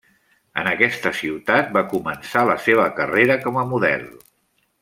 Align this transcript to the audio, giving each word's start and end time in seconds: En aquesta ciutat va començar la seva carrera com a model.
En 0.61 0.69
aquesta 0.71 1.11
ciutat 1.19 1.69
va 1.77 1.85
començar 1.93 2.45
la 2.53 2.57
seva 2.67 2.89
carrera 3.01 3.39
com 3.47 3.63
a 3.65 3.71
model. 3.75 4.09